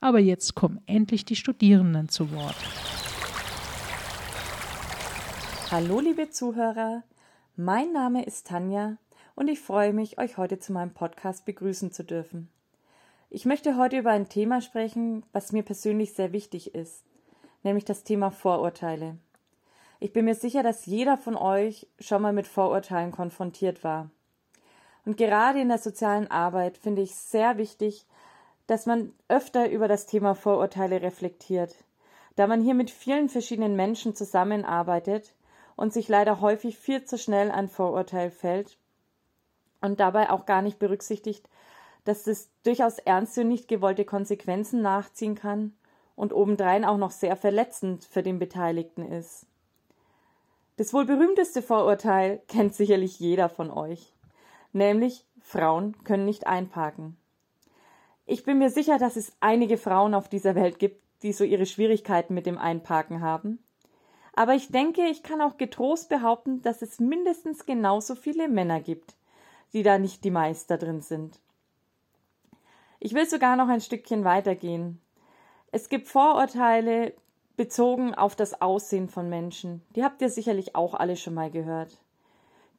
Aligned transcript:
Aber 0.00 0.18
jetzt 0.18 0.54
kommen 0.54 0.82
endlich 0.86 1.24
die 1.24 1.36
Studierenden 1.36 2.08
zu 2.08 2.30
Wort. 2.32 2.56
Hallo 5.70 6.00
liebe 6.00 6.30
Zuhörer, 6.30 7.02
mein 7.56 7.92
Name 7.92 8.24
ist 8.24 8.46
Tanja 8.46 8.98
und 9.34 9.48
ich 9.48 9.58
freue 9.58 9.92
mich, 9.92 10.18
euch 10.18 10.36
heute 10.36 10.58
zu 10.58 10.72
meinem 10.72 10.92
Podcast 10.92 11.44
begrüßen 11.44 11.92
zu 11.92 12.04
dürfen. 12.04 12.48
Ich 13.30 13.46
möchte 13.46 13.76
heute 13.76 13.98
über 13.98 14.10
ein 14.10 14.28
Thema 14.28 14.60
sprechen, 14.60 15.24
was 15.32 15.52
mir 15.52 15.62
persönlich 15.62 16.12
sehr 16.12 16.32
wichtig 16.32 16.74
ist, 16.74 17.04
nämlich 17.64 17.84
das 17.84 18.04
Thema 18.04 18.30
Vorurteile. 18.30 19.16
Ich 19.98 20.12
bin 20.12 20.26
mir 20.26 20.34
sicher, 20.34 20.62
dass 20.62 20.86
jeder 20.86 21.16
von 21.16 21.36
euch 21.36 21.86
schon 21.98 22.22
mal 22.22 22.32
mit 22.32 22.46
Vorurteilen 22.46 23.10
konfrontiert 23.10 23.82
war. 23.82 24.10
Und 25.04 25.16
gerade 25.16 25.60
in 25.60 25.68
der 25.68 25.78
sozialen 25.78 26.30
Arbeit 26.30 26.78
finde 26.78 27.02
ich 27.02 27.14
sehr 27.14 27.58
wichtig, 27.58 28.06
dass 28.66 28.86
man 28.86 29.12
öfter 29.28 29.70
über 29.70 29.88
das 29.88 30.06
Thema 30.06 30.34
Vorurteile 30.34 31.02
reflektiert, 31.02 31.74
da 32.34 32.46
man 32.46 32.60
hier 32.60 32.74
mit 32.74 32.90
vielen 32.90 33.28
verschiedenen 33.28 33.76
Menschen 33.76 34.14
zusammenarbeitet 34.14 35.34
und 35.76 35.92
sich 35.92 36.08
leider 36.08 36.40
häufig 36.40 36.78
viel 36.78 37.04
zu 37.04 37.18
schnell 37.18 37.50
ein 37.50 37.68
Vorurteil 37.68 38.30
fällt 38.30 38.78
und 39.80 40.00
dabei 40.00 40.30
auch 40.30 40.46
gar 40.46 40.62
nicht 40.62 40.78
berücksichtigt, 40.78 41.48
dass 42.04 42.26
es 42.26 42.50
durchaus 42.62 42.98
ernste 42.98 43.42
und 43.42 43.48
nicht 43.48 43.68
gewollte 43.68 44.04
Konsequenzen 44.04 44.80
nachziehen 44.80 45.34
kann 45.34 45.76
und 46.14 46.32
obendrein 46.32 46.84
auch 46.84 46.96
noch 46.96 47.10
sehr 47.10 47.36
verletzend 47.36 48.04
für 48.04 48.22
den 48.22 48.38
Beteiligten 48.38 49.02
ist. 49.02 49.46
Das 50.76 50.92
wohl 50.92 51.04
berühmteste 51.04 51.62
Vorurteil 51.62 52.42
kennt 52.48 52.74
sicherlich 52.74 53.18
jeder 53.18 53.48
von 53.48 53.70
euch, 53.70 54.12
nämlich 54.72 55.24
Frauen 55.40 55.96
können 56.04 56.24
nicht 56.24 56.46
einparken. 56.46 57.16
Ich 58.26 58.42
bin 58.42 58.58
mir 58.58 58.70
sicher, 58.70 58.98
dass 58.98 59.16
es 59.16 59.32
einige 59.40 59.78
Frauen 59.78 60.12
auf 60.12 60.28
dieser 60.28 60.56
Welt 60.56 60.78
gibt, 60.80 61.00
die 61.22 61.32
so 61.32 61.44
ihre 61.44 61.64
Schwierigkeiten 61.64 62.34
mit 62.34 62.44
dem 62.44 62.58
Einparken 62.58 63.20
haben. 63.20 63.60
Aber 64.34 64.54
ich 64.54 64.68
denke, 64.68 65.06
ich 65.06 65.22
kann 65.22 65.40
auch 65.40 65.56
getrost 65.56 66.08
behaupten, 66.08 66.60
dass 66.62 66.82
es 66.82 66.98
mindestens 67.00 67.64
genauso 67.64 68.14
viele 68.14 68.48
Männer 68.48 68.80
gibt, 68.80 69.14
die 69.72 69.82
da 69.82 69.98
nicht 69.98 70.24
die 70.24 70.30
Meister 70.30 70.76
drin 70.76 71.00
sind. 71.00 71.40
Ich 72.98 73.14
will 73.14 73.26
sogar 73.26 73.56
noch 73.56 73.68
ein 73.68 73.80
Stückchen 73.80 74.24
weitergehen. 74.24 75.00
Es 75.70 75.88
gibt 75.88 76.08
Vorurteile 76.08 77.14
bezogen 77.56 78.14
auf 78.14 78.36
das 78.36 78.60
Aussehen 78.60 79.08
von 79.08 79.28
Menschen. 79.28 79.82
Die 79.94 80.04
habt 80.04 80.20
ihr 80.20 80.28
sicherlich 80.28 80.74
auch 80.74 80.94
alle 80.94 81.16
schon 81.16 81.34
mal 81.34 81.50
gehört. 81.50 81.96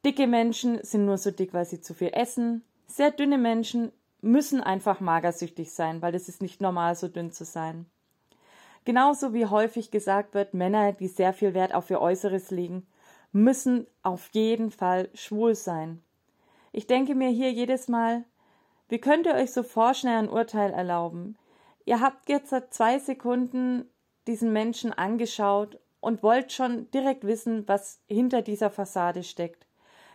Dicke 0.04 0.26
Menschen 0.26 0.78
sind 0.84 1.06
nur 1.06 1.18
so 1.18 1.30
dick, 1.30 1.54
weil 1.54 1.64
sie 1.64 1.80
zu 1.80 1.94
viel 1.94 2.10
essen. 2.12 2.62
Sehr 2.86 3.10
dünne 3.10 3.38
Menschen 3.38 3.92
müssen 4.20 4.62
einfach 4.62 5.00
magersüchtig 5.00 5.72
sein, 5.72 6.02
weil 6.02 6.14
es 6.14 6.28
ist 6.28 6.42
nicht 6.42 6.60
normal, 6.60 6.94
so 6.94 7.08
dünn 7.08 7.30
zu 7.30 7.44
sein. 7.44 7.86
Genauso 8.84 9.34
wie 9.34 9.46
häufig 9.46 9.90
gesagt 9.90 10.34
wird, 10.34 10.54
Männer, 10.54 10.92
die 10.92 11.08
sehr 11.08 11.32
viel 11.32 11.54
Wert 11.54 11.74
auf 11.74 11.90
ihr 11.90 12.00
Äußeres 12.00 12.50
legen, 12.50 12.86
müssen 13.32 13.86
auf 14.02 14.30
jeden 14.32 14.70
Fall 14.70 15.10
schwul 15.14 15.54
sein. 15.54 16.02
Ich 16.72 16.86
denke 16.86 17.14
mir 17.14 17.28
hier 17.28 17.52
jedes 17.52 17.88
Mal, 17.88 18.24
wie 18.88 18.98
könnt 18.98 19.26
ihr 19.26 19.34
euch 19.34 19.52
so 19.52 19.62
vorschnell 19.62 20.16
ein 20.16 20.28
Urteil 20.28 20.72
erlauben? 20.72 21.36
Ihr 21.84 22.00
habt 22.00 22.28
jetzt 22.28 22.50
seit 22.50 22.72
zwei 22.72 22.98
Sekunden 22.98 23.84
diesen 24.26 24.52
Menschen 24.52 24.92
angeschaut 24.92 25.78
und 26.00 26.22
wollt 26.22 26.52
schon 26.52 26.90
direkt 26.90 27.24
wissen, 27.24 27.66
was 27.66 28.00
hinter 28.06 28.42
dieser 28.42 28.70
Fassade 28.70 29.22
steckt. 29.22 29.66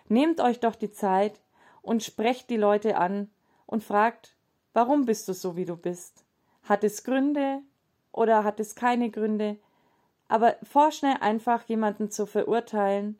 Nehmt 0.08 0.42
euch 0.42 0.60
doch 0.60 0.76
die 0.76 0.92
Zeit 0.92 1.40
und 1.82 2.04
sprecht 2.04 2.50
die 2.50 2.58
Leute 2.58 2.98
an 2.98 3.30
und 3.66 3.84
fragt, 3.84 4.36
warum 4.74 5.06
bist 5.06 5.28
du 5.28 5.34
so, 5.34 5.56
wie 5.56 5.66
du 5.66 5.76
bist? 5.76 6.24
Hat 6.64 6.84
es 6.84 7.04
Gründe 7.04 7.60
oder 8.12 8.44
hat 8.44 8.60
es 8.60 8.76
keine 8.76 9.10
Gründe? 9.10 9.58
Aber 10.28 10.56
vorschnell 10.64 11.18
einfach 11.20 11.64
jemanden 11.68 12.10
zu 12.10 12.26
verurteilen, 12.26 13.20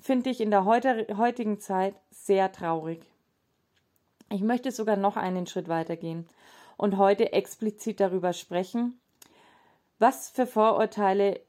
finde 0.00 0.30
ich 0.30 0.40
in 0.40 0.50
der 0.50 0.64
heutigen 0.64 1.60
Zeit 1.60 1.94
sehr 2.10 2.52
traurig. 2.52 3.04
Ich 4.30 4.42
möchte 4.42 4.70
sogar 4.70 4.96
noch 4.96 5.16
einen 5.16 5.46
Schritt 5.46 5.68
weitergehen 5.68 6.26
und 6.76 6.96
heute 6.96 7.32
explizit 7.32 8.00
darüber 8.00 8.32
sprechen, 8.32 8.98
was 9.98 10.28
für 10.28 10.46
Vorurteile 10.46 11.40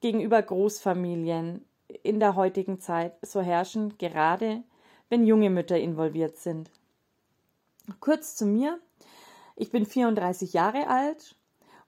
gegenüber 0.00 0.40
Großfamilien 0.40 1.64
in 2.02 2.20
der 2.20 2.36
heutigen 2.36 2.80
Zeit 2.80 3.14
so 3.22 3.40
herrschen, 3.40 3.98
gerade 3.98 4.62
wenn 5.08 5.26
junge 5.26 5.50
Mütter 5.50 5.78
involviert 5.78 6.38
sind. 6.38 6.70
Kurz 8.00 8.36
zu 8.36 8.46
mir. 8.46 8.80
Ich 9.56 9.70
bin 9.70 9.86
34 9.86 10.52
Jahre 10.52 10.88
alt 10.88 11.36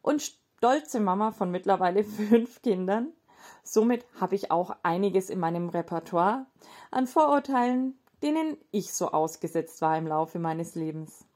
und 0.03 0.23
stolze 0.23 1.01
Mama 1.01 1.33
von 1.33 1.51
mittlerweile 1.51 2.05
fünf 2.05 2.63
Kindern. 2.63 3.13
Somit 3.63 4.05
habe 4.21 4.35
ich 4.35 4.51
auch 4.51 4.77
einiges 4.83 5.31
in 5.31 5.41
meinem 5.41 5.69
Repertoire 5.69 6.47
an 6.91 7.07
Vorurteilen, 7.07 7.99
denen 8.23 8.57
ich 8.71 8.93
so 8.93 9.11
ausgesetzt 9.11 9.81
war 9.83 9.97
im 9.97 10.07
Laufe 10.07 10.39
meines 10.39 10.75
Lebens. 10.75 11.27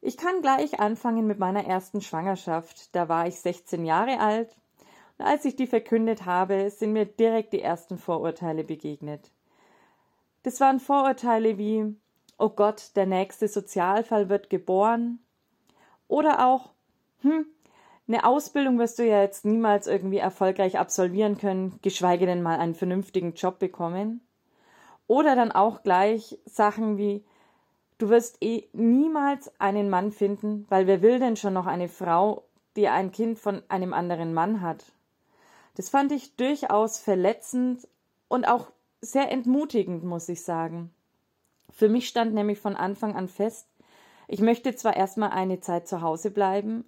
Ich 0.00 0.16
kann 0.16 0.42
gleich 0.42 0.80
anfangen 0.80 1.26
mit 1.26 1.38
meiner 1.38 1.64
ersten 1.64 2.00
Schwangerschaft. 2.00 2.94
Da 2.94 3.08
war 3.08 3.26
ich 3.26 3.40
16 3.40 3.84
Jahre 3.84 4.20
alt. 4.20 4.54
Und 5.18 5.24
als 5.24 5.44
ich 5.44 5.56
die 5.56 5.66
verkündet 5.66 6.26
habe, 6.26 6.68
sind 6.70 6.92
mir 6.92 7.06
direkt 7.06 7.52
die 7.52 7.62
ersten 7.62 7.96
Vorurteile 7.96 8.64
begegnet. 8.64 9.30
Das 10.42 10.60
waren 10.60 10.78
Vorurteile 10.78 11.56
wie 11.56 11.96
oh 12.38 12.50
Gott, 12.50 12.90
der 12.96 13.06
nächste 13.06 13.48
Sozialfall 13.48 14.28
wird 14.28 14.50
geboren. 14.50 15.18
Oder 16.08 16.46
auch, 16.46 16.70
hm, 17.22 17.46
eine 18.06 18.24
Ausbildung 18.24 18.78
wirst 18.78 18.98
du 18.98 19.06
ja 19.06 19.22
jetzt 19.22 19.44
niemals 19.44 19.86
irgendwie 19.86 20.18
erfolgreich 20.18 20.78
absolvieren 20.78 21.38
können, 21.38 21.78
geschweige 21.80 22.26
denn 22.26 22.42
mal 22.42 22.58
einen 22.58 22.74
vernünftigen 22.74 23.32
Job 23.34 23.58
bekommen. 23.58 24.20
Oder 25.06 25.36
dann 25.36 25.52
auch 25.52 25.82
gleich 25.82 26.38
Sachen 26.44 26.98
wie, 26.98 27.24
du 27.98 28.08
wirst 28.08 28.42
eh 28.42 28.68
niemals 28.72 29.50
einen 29.58 29.88
Mann 29.88 30.12
finden, 30.12 30.66
weil 30.68 30.86
wer 30.86 31.02
will 31.02 31.18
denn 31.18 31.36
schon 31.36 31.54
noch 31.54 31.66
eine 31.66 31.88
Frau, 31.88 32.44
die 32.76 32.88
ein 32.88 33.12
Kind 33.12 33.38
von 33.38 33.62
einem 33.68 33.94
anderen 33.94 34.34
Mann 34.34 34.60
hat? 34.60 34.92
Das 35.76 35.88
fand 35.88 36.12
ich 36.12 36.36
durchaus 36.36 36.98
verletzend 36.98 37.88
und 38.28 38.46
auch 38.46 38.70
sehr 39.00 39.30
entmutigend, 39.30 40.04
muss 40.04 40.28
ich 40.28 40.42
sagen. 40.42 40.94
Für 41.74 41.88
mich 41.88 42.08
stand 42.08 42.34
nämlich 42.34 42.60
von 42.60 42.76
Anfang 42.76 43.16
an 43.16 43.28
fest, 43.28 43.66
ich 44.28 44.40
möchte 44.40 44.74
zwar 44.76 44.96
erstmal 44.96 45.30
eine 45.30 45.60
Zeit 45.60 45.88
zu 45.88 46.00
Hause 46.00 46.30
bleiben 46.30 46.84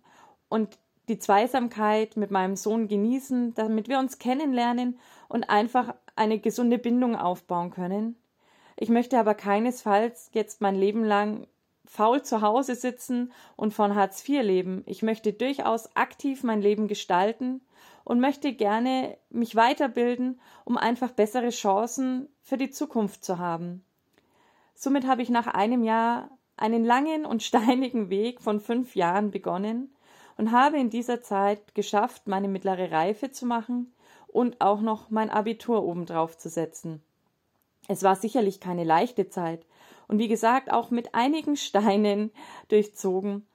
und 0.49 0.79
die 1.09 1.19
Zweisamkeit 1.19 2.17
mit 2.17 2.31
meinem 2.31 2.57
Sohn 2.57 2.89
genießen, 2.89 3.55
damit 3.55 3.89
wir 3.89 3.99
uns 3.99 4.19
kennenlernen 4.19 4.99
und 5.29 5.51
einfach 5.51 5.95
eine 6.15 6.39
gesunde 6.39 6.79
Bindung 6.79 7.17
aufbauen 7.17 7.71
können. 7.71 8.17
Ich 8.77 8.89
möchte 8.89 9.19
aber 9.19 9.35
keinesfalls 9.35 10.31
jetzt 10.33 10.61
mein 10.61 10.77
Leben 10.77 11.05
lang 11.05 11.47
faul 11.85 12.23
zu 12.23 12.41
Hause 12.41 12.75
sitzen 12.77 13.33
und 13.57 13.75
von 13.75 13.97
Hartz 13.97 14.27
IV 14.27 14.43
leben. 14.43 14.83
Ich 14.87 15.03
möchte 15.03 15.33
durchaus 15.33 15.95
aktiv 15.97 16.45
mein 16.45 16.63
Leben 16.63 16.89
gestalten 16.89 17.61
und 18.05 18.21
möchte 18.21 18.53
gerne 18.53 19.17
mich 19.31 19.57
weiterbilden, 19.57 20.41
um 20.65 20.77
einfach 20.77 21.11
bessere 21.11 21.51
Chancen 21.51 22.29
für 22.43 22.57
die 22.57 22.71
Zukunft 22.71 23.25
zu 23.25 23.39
haben. 23.39 23.85
Somit 24.79 25.07
habe 25.07 25.23
ich 25.23 25.31
nach 25.31 25.47
einem 25.47 25.83
Jahr 25.83 26.29
einen 26.59 26.85
langen 26.85 27.25
und 27.25 27.43
steinigen 27.43 28.11
Weg 28.11 28.43
von 28.43 28.61
fünf 28.61 28.95
Jahren 28.95 29.31
begonnen 29.31 29.91
und 30.37 30.53
habe 30.53 30.77
in 30.77 30.91
dieser 30.91 31.23
Zeit 31.23 31.75
geschafft, 31.75 32.27
meine 32.27 32.47
mittlere 32.47 32.91
Reife 32.91 33.31
zu 33.31 33.47
machen 33.47 33.95
und 34.29 34.61
auch 34.61 34.83
noch 34.83 35.09
mein 35.09 35.31
Abitur 35.31 35.83
obendrauf 35.83 36.37
zu 36.37 36.51
setzen. 36.51 37.03
Es 37.89 38.03
war 38.03 38.17
sicherlich 38.17 38.61
keine 38.61 38.85
leichte 38.85 39.31
Zeit 39.31 39.65
und 40.09 40.19
wie 40.19 40.29
gesagt 40.29 40.71
auch 40.71 40.91
mit 40.91 41.15
einigen 41.15 41.57
Steinen 41.57 42.31
durchzogen. 42.69 43.47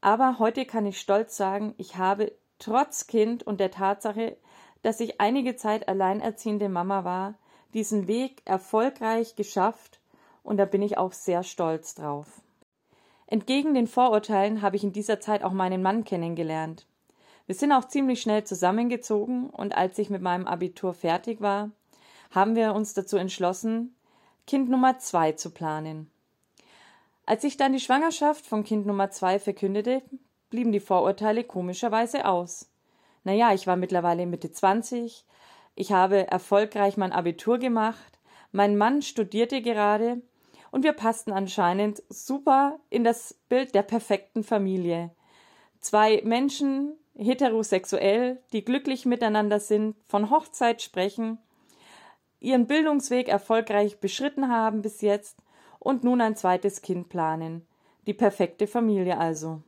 Aber 0.00 0.40
heute 0.40 0.66
kann 0.66 0.86
ich 0.86 0.98
stolz 0.98 1.36
sagen, 1.36 1.74
ich 1.78 1.98
habe 1.98 2.32
trotz 2.58 3.06
Kind 3.06 3.44
und 3.44 3.60
der 3.60 3.70
Tatsache, 3.70 4.36
dass 4.82 4.98
ich 4.98 5.20
einige 5.20 5.54
Zeit 5.54 5.86
alleinerziehende 5.88 6.68
Mama 6.68 7.04
war, 7.04 7.34
diesen 7.74 8.08
Weg 8.08 8.42
erfolgreich 8.44 9.36
geschafft 9.36 10.00
und 10.44 10.58
da 10.58 10.66
bin 10.66 10.82
ich 10.82 10.96
auch 10.96 11.12
sehr 11.12 11.42
stolz 11.42 11.96
drauf. 11.96 12.28
Entgegen 13.26 13.74
den 13.74 13.88
Vorurteilen 13.88 14.62
habe 14.62 14.76
ich 14.76 14.84
in 14.84 14.92
dieser 14.92 15.18
Zeit 15.18 15.42
auch 15.42 15.52
meinen 15.52 15.82
Mann 15.82 16.04
kennengelernt. 16.04 16.86
Wir 17.46 17.54
sind 17.54 17.72
auch 17.72 17.86
ziemlich 17.86 18.22
schnell 18.22 18.44
zusammengezogen 18.44 19.50
und 19.50 19.76
als 19.76 19.98
ich 19.98 20.10
mit 20.10 20.22
meinem 20.22 20.46
Abitur 20.46 20.94
fertig 20.94 21.40
war, 21.40 21.70
haben 22.30 22.54
wir 22.54 22.74
uns 22.74 22.94
dazu 22.94 23.16
entschlossen, 23.16 23.96
Kind 24.46 24.70
Nummer 24.70 24.98
zwei 24.98 25.32
zu 25.32 25.50
planen. 25.50 26.10
Als 27.26 27.42
ich 27.44 27.56
dann 27.56 27.72
die 27.72 27.80
Schwangerschaft 27.80 28.46
von 28.46 28.64
Kind 28.64 28.86
Nummer 28.86 29.10
zwei 29.10 29.38
verkündete, 29.38 30.02
blieben 30.50 30.72
die 30.72 30.80
Vorurteile 30.80 31.42
komischerweise 31.42 32.26
aus. 32.26 32.70
Naja, 33.24 33.54
ich 33.54 33.66
war 33.66 33.76
mittlerweile 33.76 34.26
Mitte 34.26 34.52
20, 34.52 35.24
ich 35.74 35.92
habe 35.92 36.26
erfolgreich 36.30 36.98
mein 36.98 37.12
Abitur 37.12 37.58
gemacht, 37.58 38.18
mein 38.52 38.76
Mann 38.76 39.00
studierte 39.00 39.62
gerade 39.62 40.20
und 40.74 40.82
wir 40.82 40.92
passten 40.92 41.30
anscheinend 41.30 42.02
super 42.08 42.80
in 42.90 43.04
das 43.04 43.34
Bild 43.48 43.76
der 43.76 43.84
perfekten 43.84 44.42
Familie. 44.42 45.12
Zwei 45.78 46.20
Menschen, 46.24 46.96
heterosexuell, 47.14 48.42
die 48.52 48.64
glücklich 48.64 49.06
miteinander 49.06 49.60
sind, 49.60 49.94
von 50.08 50.30
Hochzeit 50.30 50.82
sprechen, 50.82 51.38
ihren 52.40 52.66
Bildungsweg 52.66 53.28
erfolgreich 53.28 54.00
beschritten 54.00 54.48
haben 54.48 54.82
bis 54.82 55.00
jetzt 55.00 55.38
und 55.78 56.02
nun 56.02 56.20
ein 56.20 56.34
zweites 56.34 56.82
Kind 56.82 57.08
planen. 57.08 57.64
Die 58.08 58.14
perfekte 58.14 58.66
Familie 58.66 59.16
also. 59.16 59.62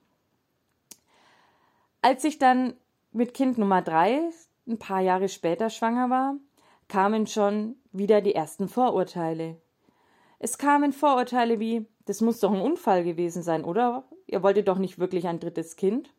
Als 2.02 2.24
ich 2.24 2.40
dann 2.40 2.74
mit 3.12 3.32
Kind 3.32 3.58
Nummer 3.58 3.80
drei 3.80 4.22
ein 4.66 4.80
paar 4.80 5.02
Jahre 5.02 5.28
später 5.28 5.70
schwanger 5.70 6.10
war, 6.10 6.34
kamen 6.88 7.28
schon 7.28 7.76
wieder 7.92 8.20
die 8.22 8.34
ersten 8.34 8.68
Vorurteile. 8.68 9.60
Es 10.38 10.58
kamen 10.58 10.92
Vorurteile 10.92 11.60
wie, 11.60 11.86
das 12.04 12.20
muss 12.20 12.40
doch 12.40 12.52
ein 12.52 12.60
Unfall 12.60 13.04
gewesen 13.04 13.42
sein, 13.42 13.64
oder? 13.64 14.04
Ihr 14.26 14.42
wolltet 14.42 14.68
doch 14.68 14.78
nicht 14.78 14.98
wirklich 14.98 15.26
ein 15.26 15.40
drittes 15.40 15.76
Kind? 15.76 16.10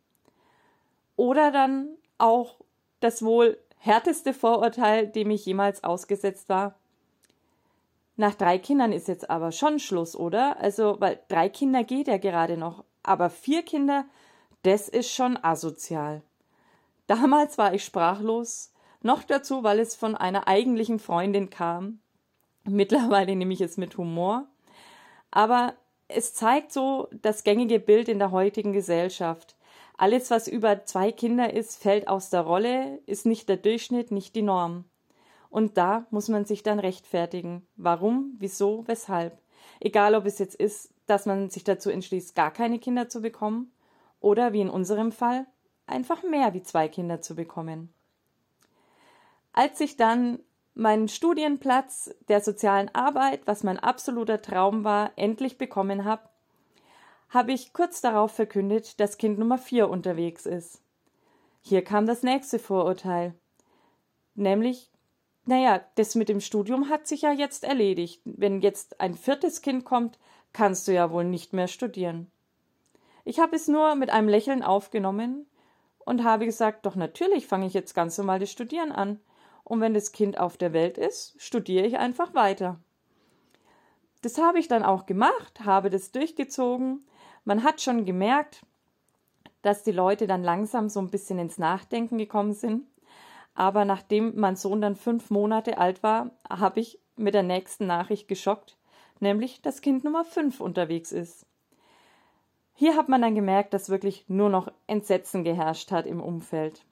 Oder 1.16 1.52
dann 1.52 1.90
auch 2.18 2.56
das 3.00 3.24
wohl 3.24 3.58
härteste 3.80 4.34
Vorurteil, 4.34 5.08
dem 5.08 5.30
ich 5.32 5.46
jemals 5.46 5.84
ausgesetzt 5.84 6.50
war. 6.50 6.76
Nach 8.16 8.34
drei 8.34 8.58
Kindern 8.58 8.92
ist 8.92 9.08
jetzt 9.08 9.30
aber 9.30 9.52
schon 9.52 9.80
Schluss, 9.80 10.16
oder? 10.16 10.60
Also, 10.60 10.98
weil 11.00 11.20
drei 11.28 11.50
Kinder 11.50 11.84
geht 11.84 12.08
ja 12.08 12.18
gerade 12.18 12.58
noch, 12.58 12.84
aber 13.04 13.30
vier 13.30 13.62
Kinder, 13.62 14.06
das 14.64 14.90
ist 14.90 15.12
schon 15.12 15.38
asozial. 15.44 16.24
Damals 17.06 17.58
war 17.58 17.74
ich 17.74 17.86
sprachlos, 17.86 18.74
noch 19.02 19.24
dazu, 19.24 19.64
weil 19.64 19.80
es 19.80 19.96
von 19.96 20.16
einer 20.16 20.48
eigentlichen 20.48 21.00
Freundin 21.00 21.50
kam. 21.50 22.00
Mittlerweile 22.68 23.36
nehme 23.36 23.54
ich 23.54 23.62
es 23.62 23.78
mit 23.78 23.98
Humor. 23.98 24.48
Aber 25.32 25.74
es 26.08 26.34
zeigt 26.34 26.72
so 26.72 27.08
das 27.12 27.44
gängige 27.44 27.80
Bild 27.80 28.10
in 28.10 28.20
der 28.20 28.32
heutigen 28.32 28.74
Gesellschaft. 28.74 29.56
Alles, 29.98 30.30
was 30.30 30.48
über 30.48 30.86
zwei 30.86 31.12
Kinder 31.12 31.54
ist, 31.54 31.82
fällt 31.82 32.08
aus 32.08 32.30
der 32.30 32.42
Rolle, 32.42 33.00
ist 33.06 33.26
nicht 33.26 33.50
der 33.50 33.58
Durchschnitt, 33.58 34.12
nicht 34.12 34.36
die 34.36 34.44
Norm. 34.44 34.86
Und 35.50 35.78
da 35.78 36.06
muss 36.12 36.28
man 36.28 36.46
sich 36.46 36.62
dann 36.62 36.80
rechtfertigen. 36.80 37.66
Warum, 37.76 38.36
wieso, 38.38 38.84
weshalb. 38.88 39.42
Egal, 39.80 40.16
ob 40.16 40.26
es 40.26 40.40
jetzt 40.40 40.56
ist, 40.56 40.94
dass 41.08 41.26
man 41.26 41.50
sich 41.50 41.64
dazu 41.64 41.90
entschließt, 41.90 42.36
gar 42.36 42.52
keine 42.52 42.80
Kinder 42.80 43.10
zu 43.10 43.22
bekommen 43.22 43.72
oder, 44.20 44.54
wie 44.54 44.62
in 44.62 44.70
unserem 44.70 45.12
Fall, 45.12 45.46
einfach 45.88 46.24
mehr 46.24 46.54
wie 46.54 46.64
zwei 46.64 46.88
Kinder 46.88 47.22
zu 47.22 47.36
bekommen. 47.36 47.94
Als 49.54 49.80
ich 49.80 49.98
dann 49.98 50.40
meinen 50.78 51.08
Studienplatz 51.08 52.14
der 52.28 52.42
sozialen 52.42 52.94
Arbeit, 52.94 53.42
was 53.46 53.64
mein 53.64 53.80
absoluter 53.80 54.42
Traum 54.42 54.84
war, 54.84 55.12
endlich 55.16 55.58
bekommen 55.58 56.06
habe, 56.06 56.30
habe 57.30 57.52
ich 57.52 57.74
kurz 57.74 58.00
darauf 58.00 58.32
verkündet, 58.32 59.00
dass 59.00 59.18
Kind 59.18 59.40
Nummer 59.40 59.58
vier 59.58 59.90
unterwegs 59.90 60.46
ist. 60.46 60.82
Hier 61.62 61.84
kam 61.84 62.06
das 62.06 62.24
nächste 62.24 62.60
Vorurteil. 62.60 63.34
Nämlich, 64.36 64.90
naja, 65.46 65.82
das 65.96 66.16
mit 66.16 66.30
dem 66.30 66.40
Studium 66.40 66.90
hat 66.90 67.08
sich 67.08 67.24
ja 67.24 67.32
jetzt 67.32 67.64
erledigt. 67.64 68.22
Wenn 68.24 68.62
jetzt 68.62 69.02
ein 69.02 69.16
viertes 69.16 69.62
Kind 69.62 69.84
kommt, 69.84 70.20
kannst 70.54 70.88
du 70.88 70.94
ja 70.94 71.12
wohl 71.12 71.26
nicht 71.26 71.54
mehr 71.54 71.68
studieren. 71.68 72.32
Ich 73.26 73.40
habe 73.40 73.56
es 73.56 73.68
nur 73.68 73.96
mit 73.96 74.10
einem 74.10 74.30
Lächeln 74.30 74.64
aufgenommen 74.64 75.48
und 76.06 76.24
habe 76.24 76.46
gesagt, 76.46 76.86
doch 76.86 76.96
natürlich 76.96 77.48
fange 77.48 77.66
ich 77.66 77.74
jetzt 77.74 77.94
ganz 77.94 78.18
normal 78.18 78.40
das 78.40 78.52
Studieren 78.52 78.92
an. 78.92 79.20
Und 79.68 79.82
wenn 79.82 79.94
das 79.94 80.14
Kind 80.14 80.38
auf 80.40 80.56
der 80.56 80.72
Welt 80.72 80.98
ist, 80.98 81.36
studiere 81.38 81.86
ich 81.86 81.98
einfach 81.98 82.34
weiter. 82.34 82.80
Das 84.22 84.38
habe 84.38 84.60
ich 84.60 84.70
dann 84.70 84.82
auch 84.82 85.06
gemacht, 85.06 85.60
habe 85.66 85.90
das 85.90 86.14
durchgezogen, 86.14 87.06
man 87.44 87.64
hat 87.64 87.82
schon 87.82 88.06
gemerkt, 88.06 88.66
dass 89.64 89.84
die 89.84 89.92
Leute 89.92 90.26
dann 90.26 90.42
langsam 90.42 90.88
so 90.88 91.02
ein 91.02 91.10
bisschen 91.10 91.38
ins 91.38 91.58
Nachdenken 91.58 92.18
gekommen 92.18 92.54
sind. 92.54 92.88
Aber 93.56 93.84
nachdem 93.84 94.40
mein 94.40 94.56
Sohn 94.56 94.80
dann 94.80 94.96
fünf 94.96 95.30
Monate 95.32 95.78
alt 95.78 96.02
war, 96.02 96.32
habe 96.50 96.80
ich 96.80 96.98
mit 97.18 97.34
der 97.34 97.44
nächsten 97.44 97.88
Nachricht 97.88 98.30
geschockt, 98.30 98.78
nämlich 99.20 99.62
dass 99.62 99.82
Kind 99.82 100.06
Nummer 100.06 100.24
fünf 100.24 100.62
unterwegs 100.62 101.12
ist. 101.12 101.46
Hier 102.74 102.96
hat 102.96 103.10
man 103.10 103.22
dann 103.22 103.36
gemerkt, 103.36 103.74
dass 103.74 103.90
wirklich 103.90 104.30
nur 104.30 104.50
noch 104.50 104.72
Entsetzen 104.86 105.44
geherrscht 105.44 105.92
hat 105.92 106.06
im 106.06 106.22
Umfeld. 106.22 106.86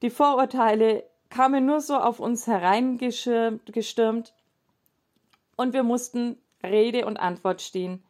Die 0.00 0.10
Vorurteile 0.10 1.04
kamen 1.32 1.64
nur 1.64 1.80
so 1.80 1.96
auf 1.96 2.20
uns 2.20 2.46
hereingestürmt 2.46 4.34
und 5.56 5.72
wir 5.72 5.82
mussten 5.82 6.36
Rede 6.62 7.06
und 7.06 7.16
Antwort 7.16 7.62
stehen. 7.62 8.04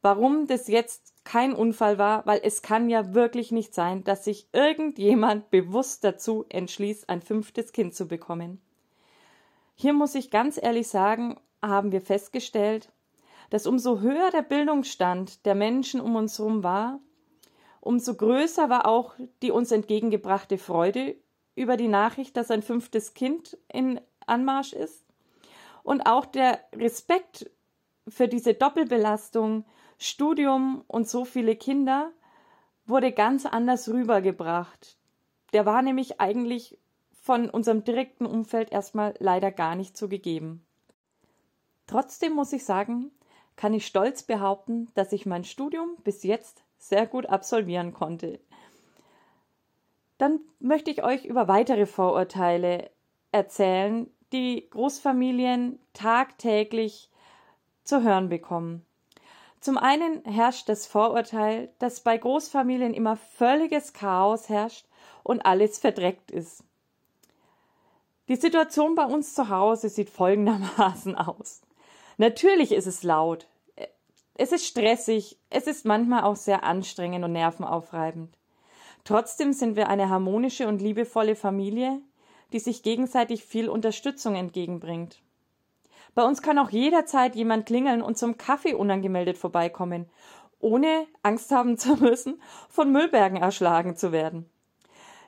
Warum 0.00 0.46
das 0.46 0.68
jetzt 0.68 1.12
kein 1.24 1.54
Unfall 1.54 1.98
war, 1.98 2.24
weil 2.24 2.40
es 2.42 2.62
kann 2.62 2.88
ja 2.88 3.14
wirklich 3.14 3.50
nicht 3.52 3.74
sein, 3.74 4.04
dass 4.04 4.24
sich 4.24 4.46
irgendjemand 4.52 5.50
bewusst 5.50 6.04
dazu 6.04 6.44
entschließt, 6.48 7.08
ein 7.08 7.20
fünftes 7.20 7.72
Kind 7.72 7.94
zu 7.94 8.06
bekommen. 8.06 8.60
Hier 9.74 9.92
muss 9.92 10.14
ich 10.14 10.30
ganz 10.30 10.58
ehrlich 10.60 10.88
sagen, 10.88 11.40
haben 11.60 11.92
wir 11.92 12.00
festgestellt, 12.00 12.90
dass 13.50 13.66
umso 13.66 14.00
höher 14.00 14.30
der 14.30 14.42
Bildungsstand 14.42 15.44
der 15.46 15.56
Menschen 15.56 16.00
um 16.00 16.14
uns 16.16 16.38
herum 16.38 16.62
war, 16.62 17.00
umso 17.80 18.14
größer 18.14 18.70
war 18.70 18.86
auch 18.86 19.14
die 19.42 19.50
uns 19.50 19.72
entgegengebrachte 19.72 20.58
Freude 20.58 21.16
über 21.54 21.76
die 21.76 21.88
Nachricht, 21.88 22.36
dass 22.36 22.50
ein 22.50 22.62
fünftes 22.62 23.14
Kind 23.14 23.58
in 23.72 24.00
Anmarsch 24.26 24.72
ist 24.72 25.04
und 25.82 26.02
auch 26.02 26.26
der 26.26 26.60
Respekt 26.74 27.50
für 28.08 28.28
diese 28.28 28.54
Doppelbelastung 28.54 29.64
Studium 29.98 30.84
und 30.88 31.08
so 31.08 31.24
viele 31.24 31.54
Kinder 31.54 32.10
wurde 32.86 33.12
ganz 33.12 33.46
anders 33.46 33.88
rübergebracht. 33.88 34.96
Der 35.52 35.66
war 35.66 35.82
nämlich 35.82 36.20
eigentlich 36.20 36.78
von 37.12 37.48
unserem 37.48 37.84
direkten 37.84 38.26
Umfeld 38.26 38.72
erstmal 38.72 39.14
leider 39.20 39.52
gar 39.52 39.76
nicht 39.76 39.96
so 39.96 40.08
gegeben. 40.08 40.66
Trotzdem 41.86 42.32
muss 42.32 42.52
ich 42.52 42.64
sagen, 42.64 43.12
kann 43.54 43.74
ich 43.74 43.86
stolz 43.86 44.24
behaupten, 44.24 44.88
dass 44.94 45.12
ich 45.12 45.26
mein 45.26 45.44
Studium 45.44 45.96
bis 46.02 46.24
jetzt 46.24 46.64
sehr 46.78 47.06
gut 47.06 47.26
absolvieren 47.26 47.92
konnte. 47.92 48.40
Dann 50.22 50.38
möchte 50.60 50.92
ich 50.92 51.02
euch 51.02 51.24
über 51.24 51.48
weitere 51.48 51.84
Vorurteile 51.84 52.92
erzählen, 53.32 54.08
die 54.32 54.70
Großfamilien 54.70 55.80
tagtäglich 55.94 57.10
zu 57.82 58.04
hören 58.04 58.28
bekommen. 58.28 58.86
Zum 59.58 59.78
einen 59.78 60.24
herrscht 60.24 60.68
das 60.68 60.86
Vorurteil, 60.86 61.70
dass 61.80 62.04
bei 62.04 62.16
Großfamilien 62.16 62.94
immer 62.94 63.16
völliges 63.16 63.94
Chaos 63.94 64.48
herrscht 64.48 64.86
und 65.24 65.44
alles 65.44 65.80
verdreckt 65.80 66.30
ist. 66.30 66.62
Die 68.28 68.36
Situation 68.36 68.94
bei 68.94 69.06
uns 69.06 69.34
zu 69.34 69.48
Hause 69.48 69.88
sieht 69.88 70.08
folgendermaßen 70.08 71.16
aus. 71.16 71.62
Natürlich 72.16 72.70
ist 72.70 72.86
es 72.86 73.02
laut, 73.02 73.48
es 74.34 74.52
ist 74.52 74.66
stressig, 74.66 75.36
es 75.50 75.66
ist 75.66 75.84
manchmal 75.84 76.22
auch 76.22 76.36
sehr 76.36 76.62
anstrengend 76.62 77.24
und 77.24 77.32
nervenaufreibend. 77.32 78.38
Trotzdem 79.04 79.52
sind 79.52 79.76
wir 79.76 79.88
eine 79.88 80.08
harmonische 80.08 80.68
und 80.68 80.80
liebevolle 80.80 81.34
Familie, 81.34 82.00
die 82.52 82.60
sich 82.60 82.82
gegenseitig 82.82 83.44
viel 83.44 83.68
Unterstützung 83.68 84.34
entgegenbringt. 84.34 85.20
Bei 86.14 86.24
uns 86.24 86.42
kann 86.42 86.58
auch 86.58 86.70
jederzeit 86.70 87.34
jemand 87.34 87.66
klingeln 87.66 88.02
und 88.02 88.18
zum 88.18 88.36
Kaffee 88.36 88.74
unangemeldet 88.74 89.38
vorbeikommen, 89.38 90.10
ohne 90.60 91.06
Angst 91.22 91.50
haben 91.50 91.76
zu 91.78 91.96
müssen, 91.96 92.40
von 92.68 92.92
Müllbergen 92.92 93.38
erschlagen 93.38 93.96
zu 93.96 94.12
werden. 94.12 94.48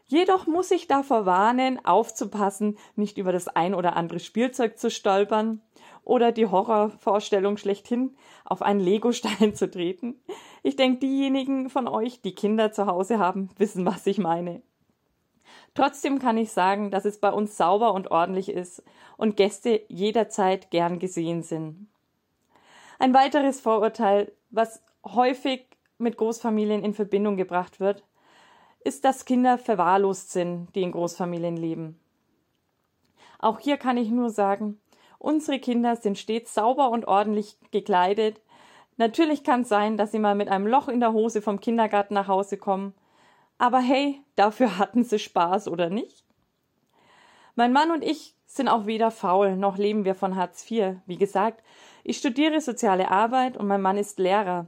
Jedoch 0.07 0.47
muss 0.47 0.71
ich 0.71 0.87
davor 0.87 1.25
warnen, 1.25 1.85
aufzupassen, 1.85 2.77
nicht 2.95 3.17
über 3.17 3.33
das 3.33 3.49
ein 3.49 3.75
oder 3.75 3.97
andere 3.97 4.21
Spielzeug 4.21 4.79
zu 4.79 4.91
stolpern 4.91 5.63
oder 6.05 6.33
die 6.33 6.47
Horrorvorstellung 6.47 7.57
schlechthin, 7.57 8.17
auf 8.45 8.63
einen 8.63 8.81
Legostein 8.81 9.55
zu 9.55 9.71
treten. 9.71 10.21
Ich 10.63 10.77
denke, 10.77 11.01
diejenigen 11.01 11.71
von 11.71 11.89
euch, 11.89 12.21
die 12.21 12.35
Kinder 12.35 12.73
zu 12.73 12.87
Hause 12.87 13.19
haben, 13.19 13.51
wissen, 13.59 13.85
was 13.87 14.07
ich 14.07 14.19
meine. 14.19 14.63
Trotzdem 15.75 16.19
kann 16.19 16.37
ich 16.37 16.53
sagen, 16.53 16.91
dass 16.91 17.05
es 17.05 17.19
bei 17.19 17.31
uns 17.31 17.57
sauber 17.57 17.93
und 17.95 18.11
ordentlich 18.11 18.49
ist 18.49 18.83
und 19.17 19.37
Gäste 19.37 19.83
jederzeit 19.89 20.71
gern 20.71 20.99
gesehen 20.99 21.43
sind. 21.43 21.89
Ein 22.99 23.13
weiteres 23.13 23.61
Vorurteil, 23.61 24.33
was 24.51 24.83
häufig 25.05 25.67
mit 25.99 26.17
Großfamilien 26.17 26.85
in 26.85 26.95
Verbindung 26.95 27.37
gebracht 27.37 27.81
wird, 27.81 28.05
ist, 28.85 29.05
dass 29.05 29.25
Kinder 29.25 29.59
verwahrlost 29.59 30.31
sind, 30.31 30.69
die 30.75 30.83
in 30.83 30.93
Großfamilien 30.93 31.57
leben. 31.57 31.99
Auch 33.39 33.59
hier 33.59 33.77
kann 33.77 33.97
ich 33.97 34.11
nur 34.11 34.31
sagen, 34.31 34.81
unsere 35.25 35.59
Kinder 35.59 35.97
sind 35.97 36.19
stets 36.19 36.55
sauber 36.55 36.91
und 36.91 37.07
ordentlich 37.07 37.57
gekleidet. 37.71 38.41
Natürlich 38.97 39.43
kann 39.43 39.63
es 39.63 39.69
sein, 39.69 39.97
dass 39.97 40.13
sie 40.13 40.19
mal 40.19 40.35
mit 40.35 40.49
einem 40.49 40.67
Loch 40.67 40.89
in 40.89 41.01
der 41.01 41.13
Hose 41.13 41.43
vom 41.43 41.61
Kindergarten 41.61 42.15
nach 42.15 42.29
Hause 42.29 42.59
kommen 42.59 42.95
aber 43.59 43.79
hey, 43.79 44.21
dafür 44.37 44.79
hatten 44.79 45.05
sie 45.05 45.19
Spaß, 45.19 45.69
oder 45.69 45.91
nicht? 45.91 46.25
Mein 47.55 47.73
Mann 47.73 47.91
und 47.91 48.03
ich 48.03 48.35
sind 48.47 48.69
auch 48.69 48.87
weder 48.87 49.11
faul, 49.11 49.57
noch 49.57 49.79
leben 49.79 50.05
wir 50.05 50.15
von 50.15 50.37
Hartz 50.37 50.71
IV. 50.71 50.97
Wie 51.07 51.17
gesagt, 51.17 51.63
ich 52.03 52.19
studiere 52.19 52.61
soziale 52.61 53.11
Arbeit 53.11 53.57
und 53.57 53.67
mein 53.67 53.83
Mann 53.83 53.97
ist 53.97 54.19
Lehrer. 54.19 54.67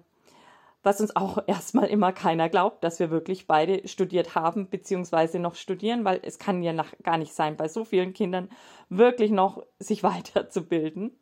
Was 0.86 1.00
uns 1.00 1.16
auch 1.16 1.38
erstmal 1.48 1.88
immer 1.88 2.12
keiner 2.12 2.48
glaubt, 2.48 2.84
dass 2.84 3.00
wir 3.00 3.10
wirklich 3.10 3.48
beide 3.48 3.88
studiert 3.88 4.36
haben, 4.36 4.68
beziehungsweise 4.68 5.40
noch 5.40 5.56
studieren, 5.56 6.04
weil 6.04 6.20
es 6.22 6.38
kann 6.38 6.62
ja 6.62 6.72
nach, 6.72 6.92
gar 7.02 7.18
nicht 7.18 7.34
sein, 7.34 7.56
bei 7.56 7.66
so 7.66 7.84
vielen 7.84 8.12
Kindern 8.12 8.48
wirklich 8.88 9.32
noch 9.32 9.64
sich 9.80 10.02
weiterzubilden. 10.04 11.18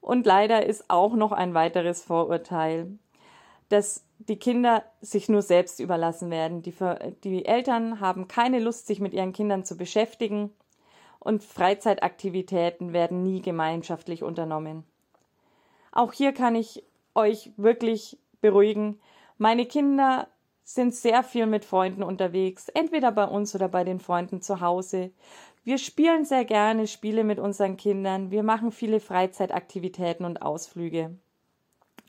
Und 0.00 0.24
leider 0.24 0.64
ist 0.64 0.88
auch 0.88 1.16
noch 1.16 1.32
ein 1.32 1.52
weiteres 1.52 2.02
Vorurteil, 2.02 2.98
dass 3.68 4.06
die 4.20 4.38
Kinder 4.38 4.84
sich 5.02 5.28
nur 5.28 5.42
selbst 5.42 5.78
überlassen 5.78 6.30
werden. 6.30 6.62
Die, 6.62 6.74
die 7.24 7.44
Eltern 7.44 8.00
haben 8.00 8.26
keine 8.26 8.58
Lust, 8.58 8.86
sich 8.86 9.00
mit 9.00 9.12
ihren 9.12 9.34
Kindern 9.34 9.66
zu 9.66 9.76
beschäftigen 9.76 10.50
und 11.18 11.44
Freizeitaktivitäten 11.44 12.94
werden 12.94 13.22
nie 13.22 13.42
gemeinschaftlich 13.42 14.22
unternommen. 14.22 14.84
Auch 15.92 16.14
hier 16.14 16.32
kann 16.32 16.54
ich 16.54 16.84
euch 17.14 17.52
wirklich 17.56 18.18
beruhigen. 18.40 19.00
Meine 19.36 19.66
Kinder 19.66 20.28
sind 20.64 20.94
sehr 20.94 21.22
viel 21.22 21.46
mit 21.46 21.64
Freunden 21.64 22.02
unterwegs, 22.02 22.68
entweder 22.68 23.10
bei 23.10 23.24
uns 23.24 23.54
oder 23.54 23.68
bei 23.68 23.84
den 23.84 24.00
Freunden 24.00 24.42
zu 24.42 24.60
Hause. 24.60 25.10
Wir 25.64 25.78
spielen 25.78 26.24
sehr 26.24 26.44
gerne 26.44 26.86
Spiele 26.86 27.24
mit 27.24 27.38
unseren 27.38 27.76
Kindern. 27.76 28.30
Wir 28.30 28.42
machen 28.42 28.72
viele 28.72 29.00
Freizeitaktivitäten 29.00 30.24
und 30.24 30.42
Ausflüge. 30.42 31.16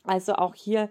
Also 0.04 0.34
auch 0.34 0.54
hier 0.54 0.90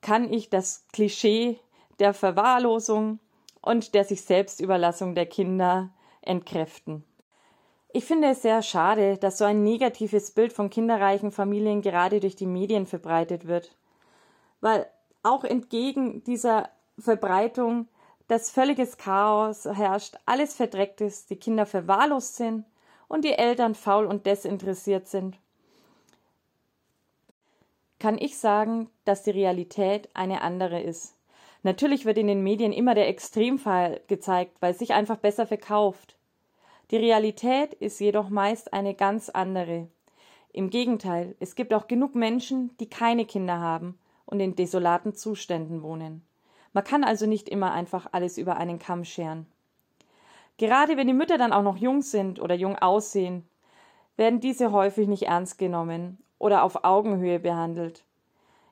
kann 0.00 0.32
ich 0.32 0.50
das 0.50 0.86
Klischee 0.92 1.58
der 1.98 2.12
Verwahrlosung 2.12 3.18
und 3.62 3.94
der 3.94 4.04
sich 4.04 4.22
Selbstüberlassung 4.22 5.14
der 5.14 5.26
Kinder 5.26 5.90
entkräften. 6.20 7.04
Ich 7.96 8.04
finde 8.04 8.28
es 8.28 8.42
sehr 8.42 8.60
schade, 8.60 9.18
dass 9.18 9.38
so 9.38 9.44
ein 9.44 9.62
negatives 9.62 10.32
Bild 10.32 10.52
von 10.52 10.68
kinderreichen 10.68 11.30
Familien 11.30 11.80
gerade 11.80 12.18
durch 12.18 12.34
die 12.34 12.44
Medien 12.44 12.86
verbreitet 12.86 13.46
wird, 13.46 13.74
weil 14.60 14.86
auch 15.22 15.44
entgegen 15.44 16.24
dieser 16.24 16.68
Verbreitung 16.98 17.86
das 18.26 18.50
völliges 18.50 18.96
Chaos 18.96 19.64
herrscht, 19.64 20.16
alles 20.26 20.54
verdreckt 20.54 21.00
ist, 21.00 21.30
die 21.30 21.36
Kinder 21.36 21.66
verwahrlost 21.66 22.36
sind 22.36 22.64
und 23.06 23.24
die 23.24 23.32
Eltern 23.32 23.74
faul 23.74 24.06
und 24.06 24.26
desinteressiert 24.26 25.06
sind 25.06 25.38
kann 28.04 28.18
ich 28.18 28.36
sagen, 28.36 28.90
dass 29.06 29.22
die 29.22 29.30
Realität 29.30 30.10
eine 30.12 30.42
andere 30.42 30.78
ist. 30.78 31.16
Natürlich 31.62 32.04
wird 32.04 32.18
in 32.18 32.26
den 32.26 32.42
Medien 32.42 32.70
immer 32.70 32.94
der 32.94 33.08
Extremfall 33.08 34.02
gezeigt, 34.08 34.58
weil 34.60 34.72
es 34.72 34.78
sich 34.78 34.92
einfach 34.92 35.16
besser 35.16 35.46
verkauft. 35.46 36.13
Die 36.90 36.96
Realität 36.96 37.74
ist 37.74 37.98
jedoch 38.00 38.28
meist 38.28 38.72
eine 38.72 38.94
ganz 38.94 39.30
andere. 39.30 39.88
Im 40.52 40.70
Gegenteil, 40.70 41.34
es 41.40 41.54
gibt 41.54 41.72
auch 41.72 41.88
genug 41.88 42.14
Menschen, 42.14 42.76
die 42.78 42.88
keine 42.88 43.24
Kinder 43.24 43.58
haben 43.58 43.98
und 44.26 44.40
in 44.40 44.54
desolaten 44.54 45.14
Zuständen 45.14 45.82
wohnen. 45.82 46.24
Man 46.72 46.84
kann 46.84 47.04
also 47.04 47.26
nicht 47.26 47.48
immer 47.48 47.72
einfach 47.72 48.08
alles 48.12 48.36
über 48.36 48.56
einen 48.56 48.78
Kamm 48.78 49.04
scheren. 49.04 49.46
Gerade 50.56 50.96
wenn 50.96 51.06
die 51.06 51.14
Mütter 51.14 51.38
dann 51.38 51.52
auch 51.52 51.62
noch 51.62 51.76
jung 51.76 52.02
sind 52.02 52.40
oder 52.40 52.54
jung 52.54 52.76
aussehen, 52.76 53.48
werden 54.16 54.40
diese 54.40 54.70
häufig 54.70 55.08
nicht 55.08 55.24
ernst 55.24 55.58
genommen 55.58 56.18
oder 56.38 56.62
auf 56.62 56.84
Augenhöhe 56.84 57.40
behandelt. 57.40 58.04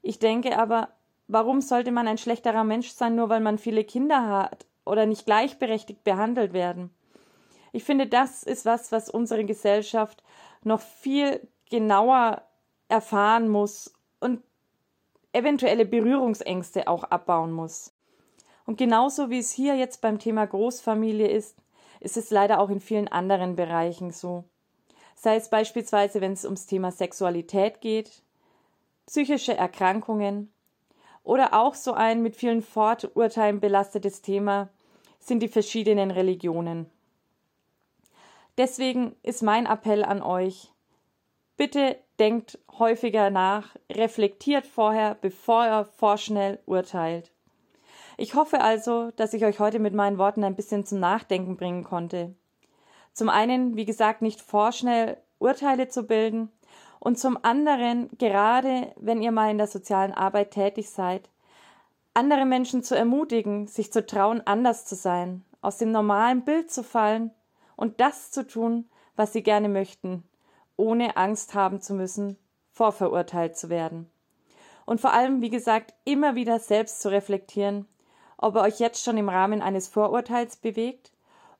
Ich 0.02 0.18
denke 0.18 0.58
aber, 0.58 0.88
warum 1.26 1.60
sollte 1.60 1.90
man 1.90 2.06
ein 2.06 2.18
schlechterer 2.18 2.64
Mensch 2.64 2.90
sein, 2.90 3.16
nur 3.16 3.28
weil 3.28 3.40
man 3.40 3.58
viele 3.58 3.84
Kinder 3.84 4.28
hat 4.28 4.66
oder 4.84 5.06
nicht 5.06 5.26
gleichberechtigt 5.26 6.04
behandelt 6.04 6.52
werden? 6.52 6.90
Ich 7.72 7.84
finde, 7.84 8.06
das 8.06 8.42
ist 8.42 8.64
was, 8.64 8.92
was 8.92 9.08
unsere 9.08 9.44
Gesellschaft 9.44 10.22
noch 10.62 10.80
viel 10.80 11.40
genauer 11.70 12.42
erfahren 12.88 13.48
muss 13.48 13.92
und 14.20 14.42
eventuelle 15.32 15.86
Berührungsängste 15.86 16.86
auch 16.86 17.04
abbauen 17.04 17.52
muss. 17.52 17.92
Und 18.66 18.76
genauso 18.76 19.30
wie 19.30 19.38
es 19.38 19.50
hier 19.50 19.74
jetzt 19.76 20.02
beim 20.02 20.18
Thema 20.18 20.46
Großfamilie 20.46 21.28
ist, 21.28 21.56
ist 22.00 22.16
es 22.16 22.30
leider 22.30 22.60
auch 22.60 22.68
in 22.68 22.80
vielen 22.80 23.08
anderen 23.08 23.56
Bereichen 23.56 24.10
so 24.10 24.44
sei 25.22 25.36
es 25.36 25.48
beispielsweise, 25.48 26.20
wenn 26.20 26.32
es 26.32 26.44
ums 26.44 26.66
Thema 26.66 26.90
Sexualität 26.90 27.80
geht, 27.80 28.22
psychische 29.06 29.56
Erkrankungen 29.56 30.52
oder 31.22 31.54
auch 31.54 31.74
so 31.74 31.92
ein 31.92 32.22
mit 32.22 32.34
vielen 32.34 32.60
Vorurteilen 32.60 33.60
belastetes 33.60 34.22
Thema 34.22 34.68
sind 35.20 35.40
die 35.40 35.48
verschiedenen 35.48 36.10
Religionen. 36.10 36.90
Deswegen 38.58 39.16
ist 39.22 39.42
mein 39.42 39.66
Appell 39.66 40.04
an 40.04 40.22
euch, 40.22 40.70
bitte 41.56 41.96
denkt 42.18 42.58
häufiger 42.78 43.30
nach, 43.30 43.76
reflektiert 43.90 44.66
vorher, 44.66 45.16
bevor 45.20 45.64
ihr 45.64 45.84
vorschnell 45.84 46.58
urteilt. 46.66 47.32
Ich 48.18 48.34
hoffe 48.34 48.60
also, 48.60 49.10
dass 49.12 49.32
ich 49.32 49.44
euch 49.44 49.58
heute 49.58 49.78
mit 49.78 49.94
meinen 49.94 50.18
Worten 50.18 50.44
ein 50.44 50.54
bisschen 50.54 50.84
zum 50.84 51.00
Nachdenken 51.00 51.56
bringen 51.56 51.82
konnte. 51.82 52.34
Zum 53.14 53.30
einen, 53.30 53.76
wie 53.76 53.86
gesagt, 53.86 54.20
nicht 54.20 54.40
vorschnell 54.40 55.16
Urteile 55.38 55.88
zu 55.88 56.04
bilden 56.04 56.50
und 57.00 57.18
zum 57.18 57.38
anderen, 57.42 58.10
gerade 58.18 58.92
wenn 58.96 59.22
ihr 59.22 59.32
mal 59.32 59.50
in 59.50 59.58
der 59.58 59.66
sozialen 59.66 60.12
Arbeit 60.12 60.50
tätig 60.50 60.90
seid, 60.90 61.30
andere 62.14 62.44
Menschen 62.44 62.82
zu 62.82 62.94
ermutigen, 62.94 63.66
sich 63.66 63.92
zu 63.92 64.04
trauen, 64.04 64.42
anders 64.44 64.84
zu 64.84 64.94
sein, 64.94 65.42
aus 65.62 65.78
dem 65.78 65.90
normalen 65.90 66.44
Bild 66.44 66.70
zu 66.70 66.84
fallen 66.84 67.30
und 67.82 67.98
das 67.98 68.30
zu 68.30 68.46
tun, 68.46 68.88
was 69.16 69.32
sie 69.32 69.42
gerne 69.42 69.68
möchten, 69.68 70.22
ohne 70.76 71.16
Angst 71.16 71.54
haben 71.54 71.80
zu 71.80 71.94
müssen, 71.94 72.38
vorverurteilt 72.70 73.56
zu 73.56 73.70
werden. 73.70 74.08
Und 74.86 75.00
vor 75.00 75.12
allem, 75.12 75.40
wie 75.40 75.50
gesagt, 75.50 75.92
immer 76.04 76.36
wieder 76.36 76.60
selbst 76.60 77.02
zu 77.02 77.10
reflektieren, 77.10 77.88
ob 78.36 78.54
ihr 78.54 78.60
euch 78.60 78.78
jetzt 78.78 79.02
schon 79.02 79.18
im 79.18 79.28
Rahmen 79.28 79.62
eines 79.62 79.88
Vorurteils 79.88 80.58
bewegt 80.58 81.10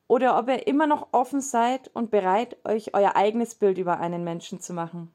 oder 0.07 0.39
ob 0.39 0.47
ihr 0.47 0.65
immer 0.65 0.87
noch 0.87 1.09
offen 1.11 1.41
seid 1.41 1.91
und 1.93 2.09
bereit, 2.09 2.55
euch 2.63 2.93
euer 2.93 3.17
eigenes 3.17 3.55
Bild 3.55 3.77
über 3.77 3.99
einen 3.99 4.23
Menschen 4.23 4.61
zu 4.61 4.71
machen. 4.71 5.13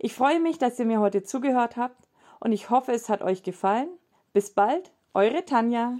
Ich 0.00 0.12
freue 0.12 0.40
mich, 0.40 0.58
dass 0.58 0.76
ihr 0.80 0.86
mir 0.86 0.98
heute 0.98 1.22
zugehört 1.22 1.76
habt 1.76 2.08
und 2.40 2.50
ich 2.50 2.68
hoffe, 2.68 2.90
es 2.90 3.08
hat 3.08 3.22
euch 3.22 3.44
gefallen. 3.44 3.90
Bis 4.32 4.50
bald, 4.50 4.90
eure 5.14 5.44
Tanja. 5.44 5.98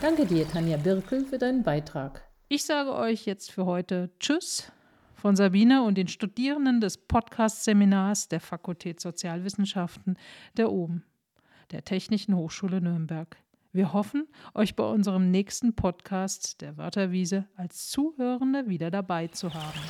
Danke 0.00 0.26
dir, 0.26 0.46
Tanja 0.46 0.76
Birkel, 0.76 1.24
für 1.24 1.38
deinen 1.38 1.62
Beitrag. 1.62 2.22
Ich 2.48 2.64
sage 2.64 2.94
euch 2.94 3.24
jetzt 3.24 3.50
für 3.50 3.64
heute 3.64 4.10
Tschüss 4.20 4.70
von 5.14 5.36
Sabine 5.36 5.82
und 5.84 5.96
den 5.96 6.06
Studierenden 6.06 6.82
des 6.82 6.98
Podcast-Seminars 6.98 8.28
der 8.28 8.40
Fakultät 8.40 9.00
Sozialwissenschaften 9.00 10.18
der 10.58 10.70
OBEN, 10.70 11.02
der 11.70 11.82
Technischen 11.82 12.36
Hochschule 12.36 12.82
Nürnberg. 12.82 13.38
Wir 13.72 13.94
hoffen, 13.94 14.28
euch 14.54 14.76
bei 14.76 14.84
unserem 14.84 15.30
nächsten 15.30 15.74
Podcast 15.74 16.60
der 16.60 16.76
Wörterwiese 16.76 17.46
als 17.56 17.88
Zuhörende 17.88 18.68
wieder 18.68 18.90
dabei 18.90 19.28
zu 19.28 19.54
haben. 19.54 19.80